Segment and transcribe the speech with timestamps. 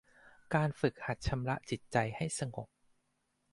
[0.55, 2.67] การฝึกหัดชำระจิตใจให้สงบ